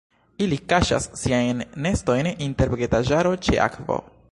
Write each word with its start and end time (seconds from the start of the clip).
Ili 0.45 0.57
kaŝas 0.71 1.05
siajn 1.23 1.61
nestojn 1.87 2.31
inter 2.47 2.73
vegetaĵaro 2.75 3.37
ĉe 3.49 3.63
akvo. 3.71 4.03